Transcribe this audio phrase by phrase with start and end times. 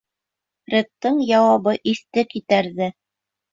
[0.69, 2.91] Фредтың яуабы иҫте китерҙе.